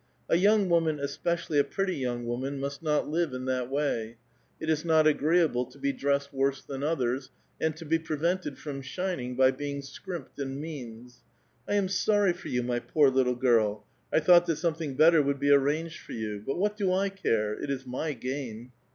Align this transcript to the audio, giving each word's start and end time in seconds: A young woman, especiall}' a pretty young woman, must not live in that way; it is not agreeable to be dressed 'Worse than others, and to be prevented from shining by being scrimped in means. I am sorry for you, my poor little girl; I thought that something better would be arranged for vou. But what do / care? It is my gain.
A 0.29 0.35
young 0.35 0.67
woman, 0.67 0.97
especiall}' 0.97 1.59
a 1.59 1.63
pretty 1.63 1.93
young 1.95 2.25
woman, 2.25 2.59
must 2.59 2.81
not 2.81 3.07
live 3.07 3.33
in 3.35 3.45
that 3.45 3.69
way; 3.69 4.17
it 4.59 4.67
is 4.67 4.83
not 4.83 5.05
agreeable 5.05 5.63
to 5.65 5.77
be 5.77 5.93
dressed 5.93 6.33
'Worse 6.33 6.63
than 6.63 6.81
others, 6.81 7.29
and 7.59 7.77
to 7.77 7.85
be 7.85 7.99
prevented 7.99 8.57
from 8.57 8.81
shining 8.81 9.35
by 9.35 9.51
being 9.51 9.83
scrimped 9.83 10.39
in 10.39 10.59
means. 10.59 11.21
I 11.69 11.75
am 11.75 11.87
sorry 11.87 12.33
for 12.33 12.47
you, 12.47 12.63
my 12.63 12.79
poor 12.79 13.11
little 13.11 13.35
girl; 13.35 13.85
I 14.11 14.19
thought 14.21 14.47
that 14.47 14.55
something 14.55 14.95
better 14.95 15.21
would 15.21 15.37
be 15.39 15.51
arranged 15.51 15.99
for 15.99 16.13
vou. 16.13 16.41
But 16.47 16.57
what 16.57 16.75
do 16.75 16.89
/ 17.11 17.15
care? 17.21 17.53
It 17.61 17.69
is 17.69 17.85
my 17.85 18.13
gain. 18.13 18.71